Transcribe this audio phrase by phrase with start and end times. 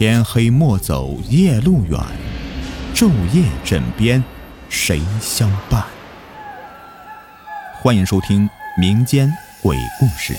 [0.00, 2.00] 天黑莫走夜路远，
[2.94, 4.24] 昼夜枕边
[4.70, 5.84] 谁相伴？
[7.82, 9.30] 欢迎收听民间
[9.62, 10.34] 鬼故事。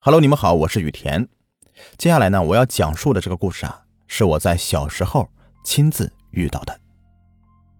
[0.00, 1.28] Hello，你们好，我是雨田。
[1.96, 5.30] 接下来呢，我要讲述的这个故事啊，是我在小时候
[5.64, 6.80] 亲自遇到的。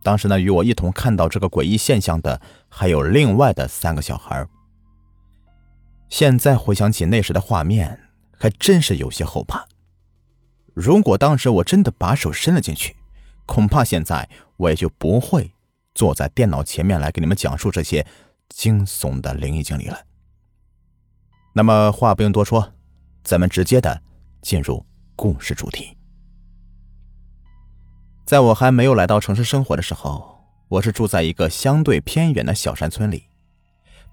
[0.04, 4.47] 当时呢，与我一同看到这个诡异现象的，还有另外的三个小孩。
[6.14, 7.98] 现在回想起那时的画面，
[8.38, 9.66] 还真是有些后怕。
[10.72, 12.95] 如果当时我真的把手伸了进去，
[13.46, 15.50] 恐怕现在我也就不会
[15.92, 18.06] 坐在电脑前面来给你们讲述这些
[18.48, 20.00] 惊悚的灵异经历了。
[21.52, 22.72] 那么话不用多说，
[23.24, 24.00] 咱们直接的
[24.41, 24.86] 进入
[25.16, 25.96] 故事主题。
[28.24, 33.24] 在我还没有来到城市生活的时候，我是住在一个相对偏远的小山村里。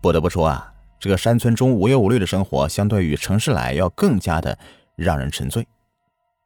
[0.02, 4.58] 不得不说啊，这个山村中无忧无虑的生活，相对于城市来要更加的
[4.96, 5.68] 让人沉醉。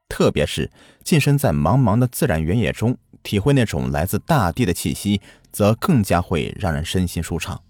[0.08, 0.72] 特别是
[1.03, 5.20] 近身在茫茫的自然原野中，体会那种来自大地的气息，
[5.52, 7.61] 则更加会让人身心舒畅。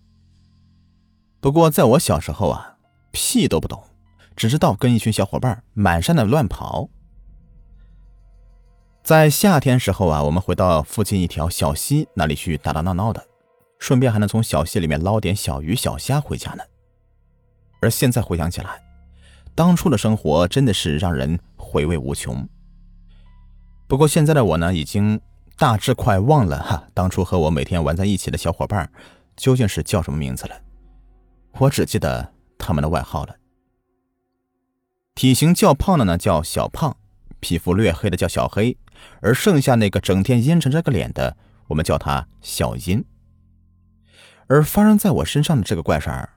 [1.40, 2.78] 不过在我小时候啊，
[3.12, 3.84] 屁都不懂，
[4.36, 6.90] 只知道跟一群小伙伴满山的乱跑。
[9.04, 13.26] 在夏天时候啊，我们回到附近一条小溪那里去打打闹闹的，
[13.80, 16.64] 顺便还能从小溪里面捞点小鱼小虾回家呢。
[17.86, 18.82] 而现在回想起来，
[19.54, 22.48] 当初的生活真的是让人回味无穷。
[23.86, 25.22] 不过现在的我呢，已经
[25.56, 28.92] 大致快忘了哈，当初和我每天玩在一起的小伙伴
[29.38, 30.60] 究竟是叫什么名字了。
[31.60, 33.36] 我只记得他们的外号了。
[35.14, 36.98] 体型较胖的呢叫小胖，
[37.40, 38.76] 皮肤略黑的叫小黑。
[39.22, 43.06] 而剩下那个整天阴沉着个脸的，我们叫他小阴。
[44.48, 46.30] 而发生在我身上的这个怪事儿，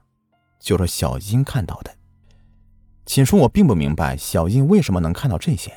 [0.59, 1.95] 就是小英看到的。
[3.05, 5.71] 起初我并不明白小英为什么能看到这些，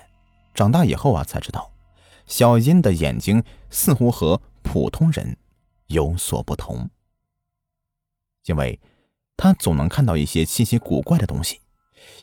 [0.54, 1.72] 长大以后啊才知道，
[2.26, 5.37] 小英的眼睛似乎和普通人
[5.87, 6.91] 有所不同，
[8.44, 8.78] 因为
[9.37, 11.60] 他总能看到一些稀奇古怪的东西。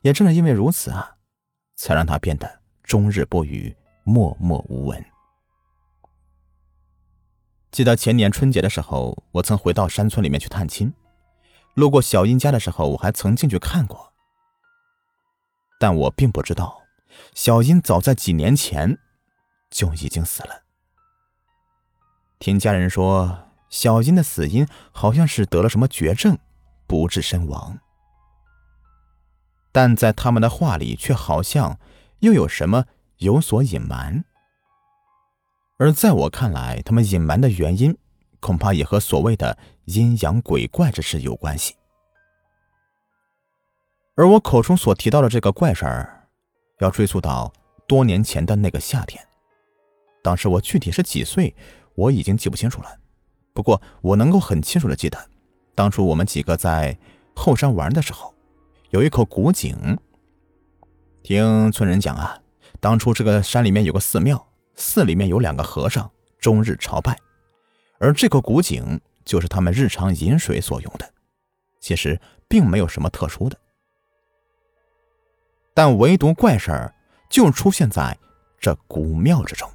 [0.02, 1.18] 也正是因为如此啊，
[1.76, 3.76] 才让他变得终日不语。
[4.06, 5.06] 默默无闻。
[7.70, 10.92] 记得前年春节的时候，我曾回到山村里面去探亲，
[11.74, 14.14] 路过小英家的时候，我还曾进去看过。
[15.80, 16.82] 但我并不知道，
[17.34, 18.98] 小英早在几年前
[19.70, 20.64] 就已经死了。
[22.40, 26.38] 听家人说，小英的死因好像是得了什么绝症，
[26.88, 27.80] 不治身亡。
[29.72, 31.80] 但在他们的话里，却好像
[32.20, 32.86] 又有什么。
[33.20, 34.24] 有所隐瞒，
[35.78, 37.98] 而在我看来，他们隐瞒的原因
[38.40, 41.76] 恐怕也和所谓的阴阳鬼怪之事有关系。
[44.16, 46.28] 而我口中所提到的这个怪事儿，
[46.80, 47.54] 要追溯到
[47.88, 49.26] 多年前的那个夏天。
[50.22, 51.56] 当时我具体是几岁，
[51.96, 53.00] 我已经记不清楚了。
[53.54, 55.18] 不过我能够很清楚的记得，
[55.76, 56.98] 当初我们几个在
[57.36, 58.34] 后山玩的时候，
[58.90, 59.98] 有一口古井。
[61.24, 62.42] 听村人讲啊。
[62.82, 67.18] 当初这个山里面有个寺庙，寺里面有两个和尚，终日朝拜，
[68.00, 71.08] 而这个古井就是他们日常饮水所用的。
[71.80, 73.58] 其实并没有什么特殊的，
[75.74, 76.94] 但唯独怪事儿
[77.30, 78.18] 就出现在
[78.60, 79.70] 这古庙之中。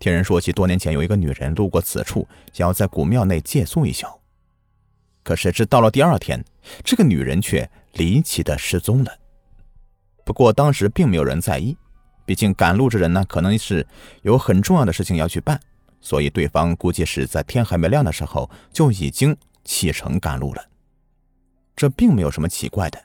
[0.00, 4.06] 听人说起，多年前有一个女人路过此处，想要在古庙内借宿一宿，
[5.22, 6.44] 可谁知到了第二天，
[6.82, 9.16] 这个女人却离奇的失踪了。
[10.24, 11.76] 不过当时并没有人在意，
[12.24, 13.86] 毕竟赶路之人呢，可能是
[14.22, 15.60] 有很重要的事情要去办，
[16.00, 20.64] 所以对方估计是在天还没亮的时候就已经启程赶路了。
[21.76, 23.02] 这并没有什么奇怪的。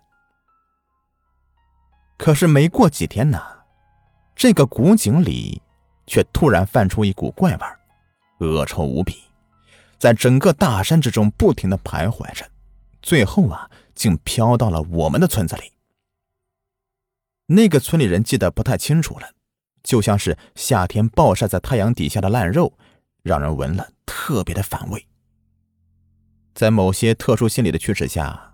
[2.17, 3.41] 可是没过几天呢，
[4.35, 5.61] 这个古井里
[6.07, 9.23] 却突然泛出一股怪味，恶臭无比，
[9.97, 12.49] 在整个大山之中不停的徘徊着，
[13.01, 15.73] 最后啊，竟飘到了我们的村子里。
[17.47, 19.29] 那个村里人记得不太清楚了，
[19.83, 22.73] 就像是夏天暴晒在太阳底下的烂肉，
[23.25, 25.07] 让人闻了特别的反胃。
[26.53, 28.53] 在某些特殊心理的驱使下，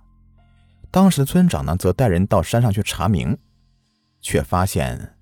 [0.90, 3.38] 当时的村长呢，则带人到山上去查明，
[4.22, 5.18] 却发现，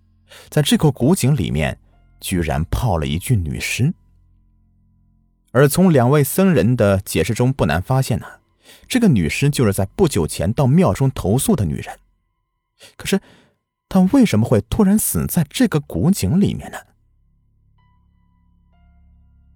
[0.50, 1.80] 在这口古井里面，
[2.22, 3.92] 居然泡了一具女尸。
[5.52, 8.28] 而从两位僧人的解释中，不难发现呢，
[8.88, 12.00] 这个女尸就是在不久前到庙中投宿的女人。
[12.96, 13.20] 可是。
[13.92, 16.78] 她为什么会突然死在这个古井里面呢？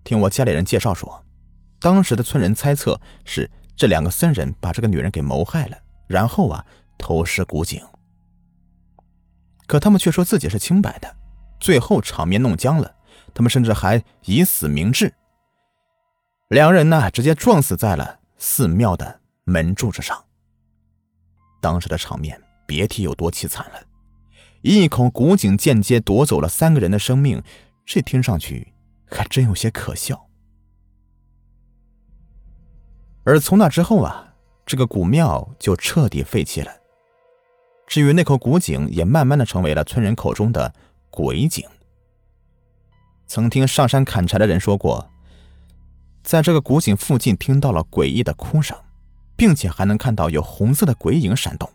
[0.03, 1.25] 听我家里人介绍说，
[1.79, 5.77] 当时的村人猜测是这两个僧人把这个女人给谋害了，
[6.07, 6.65] 然后啊
[6.97, 7.81] 偷尸古井。
[9.65, 11.15] 可他们却说自己是清白的，
[11.59, 12.95] 最后场面弄僵了，
[13.33, 15.13] 他们甚至还以死明志。
[16.49, 20.25] 两人呢，直接撞死在了寺庙的门柱之上。
[21.61, 23.79] 当时的场面别提有多凄惨了，
[24.61, 27.41] 一口古井间接夺走了三个人的生命，
[27.85, 28.72] 这听上去
[29.13, 30.29] 还真有些可笑。
[33.23, 34.33] 而从那之后啊，
[34.65, 36.71] 这个古庙就彻底废弃了。
[37.87, 40.73] 至于那口古井，也慢慢的成为了村人口中的
[41.09, 41.65] 鬼井。
[43.27, 45.09] 曾听上山砍柴的人说过，
[46.23, 48.77] 在这个古井附近听到了诡异的哭声，
[49.35, 51.69] 并且还能看到有红色的鬼影闪动。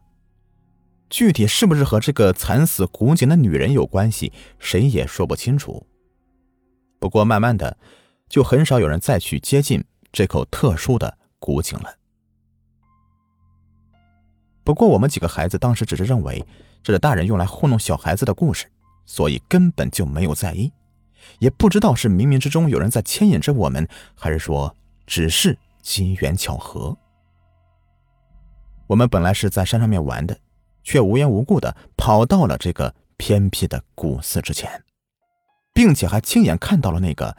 [1.09, 5.87] 具体是不是和这个惨死古井的女人有关系，谁也说不清楚。
[6.99, 7.77] 不过慢慢的，
[8.29, 11.17] 就很少有人再去接近这口特殊的。
[11.41, 11.95] 古井了。
[14.65, 16.45] 不过我们几个孩子当时只是认为
[16.83, 18.67] 这是大人用来糊弄小孩子的故事，
[19.07, 20.73] 所以根本就没有在意，
[21.39, 24.75] 也不知道是冥冥之中有人在牵引着我们，还是说
[25.07, 26.99] 只是机缘巧合。
[28.89, 30.37] 我们本来是在山上面玩的，
[30.83, 34.83] 却无缘无故的跑到了这个偏僻的古寺之前，
[35.79, 37.37] 并且还亲眼看到了那个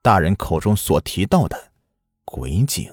[0.00, 1.72] 大人口中所提到的
[2.24, 2.88] 鬼井。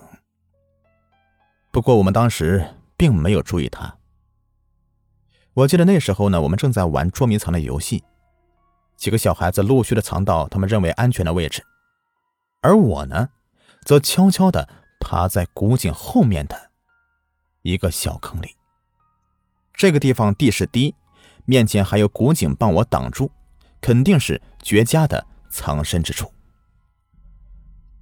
[1.69, 3.95] 不过我们当时并没有注意他。
[5.53, 8.03] 我记得那时候呢，我们正在玩捉迷藏的游戏，
[8.95, 11.63] 几个小孩子陆续的藏到他们认为安全的位置，
[12.61, 13.29] 而我呢，
[13.85, 14.67] 则悄悄的
[15.00, 16.71] 趴在古井后面的
[17.61, 18.55] 一个小坑里。
[19.75, 20.95] 这个地方地势低，
[21.45, 23.29] 面前还有古井帮我挡住，
[23.79, 26.29] 肯定是绝佳的藏身之处。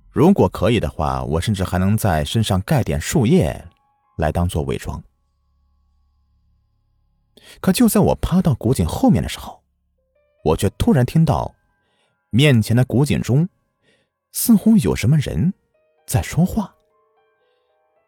[0.10, 3.64] 如果可以的话，我甚至还能在身上盖点树叶，
[4.18, 5.04] 来当做伪装。
[7.62, 9.62] 可就在我趴到古井后面的时候，
[10.44, 11.54] 我却突然听到，
[12.32, 13.48] 面前的古井中，
[14.32, 15.54] 似乎有什么人
[16.08, 16.74] 在说话。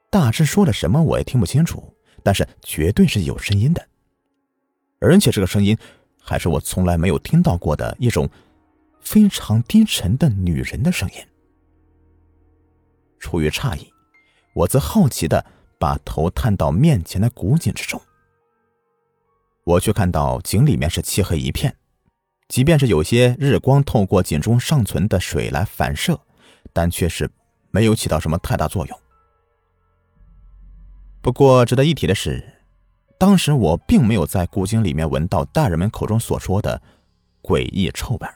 [0.10, 3.88] 大致说了什么我也听不清楚，但是绝对是有声音的，
[5.00, 5.78] 而且这个声音
[6.20, 8.28] 还是我从来没有听到过的一种
[9.08, 11.16] 非常低沉的女人的声音。
[13.20, 13.90] 出于诧异，
[14.54, 15.46] 我则好奇的
[15.80, 18.02] 把头探到面前的古井之中。
[19.64, 21.78] 我却看到井里面是漆黑一片，
[22.50, 26.20] 即便是有些日光透过井中尚存的水来反射，
[26.74, 27.32] 但却是
[27.72, 29.00] 没有起到什么太大作用。
[31.22, 32.44] 不过值得一提的是，
[33.18, 36.82] 当时我并没有在古井里面闻到大人们口中所说的
[37.42, 38.28] 诡异臭味。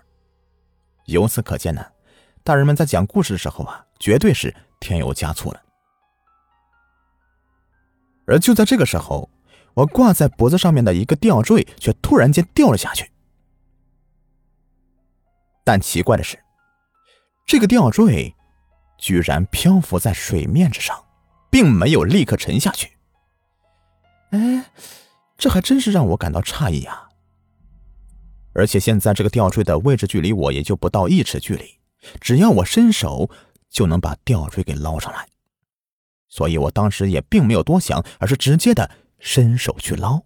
[1.11, 1.85] 由此可见呢，
[2.43, 4.53] 大人们在讲故事的时候啊，绝对是。
[4.83, 5.61] 添油加醋了，
[8.25, 9.29] 而就在这个时候，
[9.75, 13.11] 我挂在脖子上面的一个吊坠却突然间掉了下去。
[15.63, 16.43] 但奇怪的是，
[17.45, 18.33] 这个吊坠
[18.97, 21.05] 居然漂浮在水面之上，
[21.51, 22.97] 并没有立刻沉下去。
[24.31, 24.65] 哎，
[25.37, 27.10] 这还真是让我感到诧异啊！
[28.53, 31.79] 而且现在这个吊坠的位置距离我也就不到一尺距离，
[32.19, 33.29] 只要我伸手。
[33.71, 35.25] 就能把吊坠给捞上来，
[36.27, 40.23] 所以我当时也并没有多想，而是直接的伸手去捞。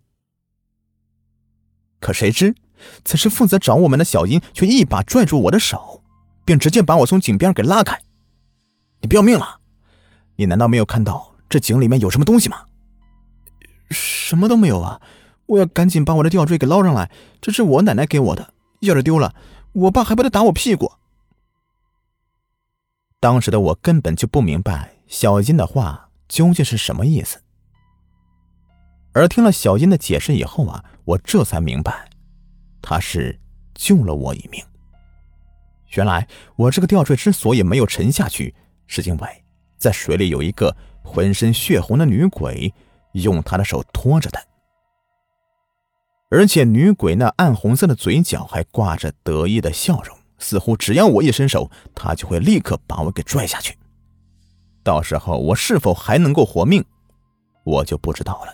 [2.00, 2.56] 可谁知，
[3.04, 6.04] 此时负责找我们的小英却一把拽住我的手，
[6.44, 8.02] 并直接把我从井边给拉开。
[9.02, 9.60] 你不要命了？
[10.38, 12.66] 你难道没有看到这井里面有什么东西吗？
[13.92, 15.00] 什么都没有啊！
[15.48, 17.12] 我要赶紧把我的吊坠给捞上来，
[17.42, 19.36] 这是我奶奶给我的，要是丢了，
[19.74, 20.92] 我爸还不得打我屁股？
[23.20, 27.42] 当时的我根本就不明白小英的话究竟是什么意思，
[29.14, 32.10] 而听了小英的解释以后啊，我这才明白，
[32.82, 33.40] 他是
[33.74, 34.64] 救了我一命。
[35.96, 38.54] 原来我这个吊坠之所以没有沉下去，
[38.86, 39.44] 是因为
[39.78, 42.74] 在水里有一个浑身血红的女鬼
[43.14, 44.40] 用她的手托着的，
[46.36, 50.18] 而且女鬼那暗红色的嘴角还挂着得意的笑容。
[50.38, 53.78] 似乎只要我一伸手，她就会立刻把我给拽下去。
[54.84, 56.84] 到时候我是否还能够活命，
[57.64, 58.54] 我就不知道了。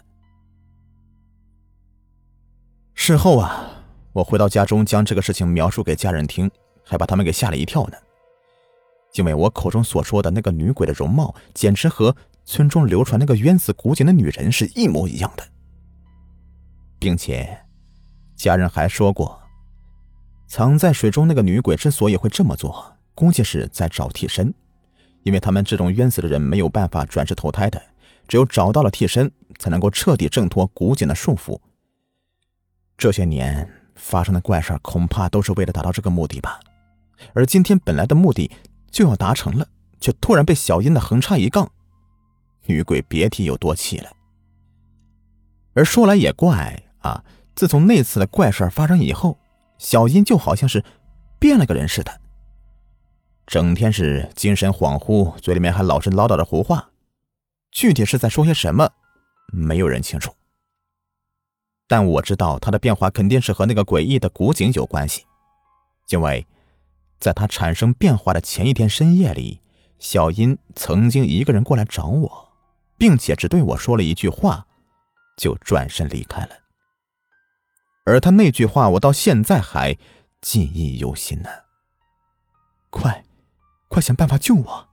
[2.94, 3.84] 事后啊，
[4.14, 6.52] 我回到家中，将这个事情描述给家人听，
[6.86, 7.98] 还把他们给吓了一跳呢。
[9.14, 15.44] 因为我口中所说的那个女鬼的容貌，简直和村中流传那个冤死古井的女人是一模一样的，
[17.00, 17.58] 并且
[18.42, 19.40] 家人还说过。
[20.48, 24.52] 藏在水中那个女鬼之所以会这么做，估计是在找替身，
[25.22, 27.80] 因为他们这种冤死的人没有办法转世投胎的，
[28.28, 31.60] 只有找到了替身，才能够彻底挣脱古井的束缚。
[32.98, 36.60] 这些年发生的怪事恐怕都是为了达到这个目的吧。
[37.34, 38.50] 而今天本来的目的
[38.90, 39.68] 就要达成了，
[40.00, 41.72] 却突然被小阴的横插一杠，
[42.66, 44.10] 女鬼别提有多气了。
[45.74, 47.24] 而说来也怪啊，
[47.56, 49.38] 自从那次的怪事发生以后，
[49.78, 50.84] 小英就好像是
[51.40, 52.22] 变了个人似的。
[53.46, 56.92] 整天是精神恍惚，嘴里面还老是唠叨着胡话，
[57.72, 58.90] 具体是在说些什么，
[59.52, 60.34] 没有人清楚。
[61.88, 65.26] 但我知道他的变化肯定是和那个诡异的古井有关系，
[66.10, 66.48] 因为，
[67.20, 69.60] 在他产生变化的前一天深夜里，
[70.00, 72.50] 小英曾经一个人过来找我，
[72.98, 74.66] 并且只对我说了一句话，
[75.36, 76.61] 就转身离开了。
[78.04, 79.98] 而他那句话，我到现在还
[80.42, 81.50] 记忆犹新呢。
[82.90, 83.24] 快！
[83.88, 84.90] 快想办法救我！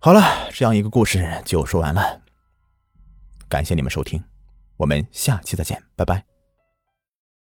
[0.00, 2.22] 好了，这样一个故事就说完了。
[3.48, 4.22] 感谢你们收听，
[4.76, 6.37] 我们下期再见，拜拜。